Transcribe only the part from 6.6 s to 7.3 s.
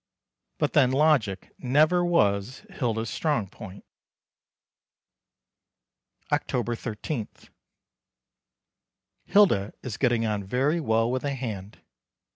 13.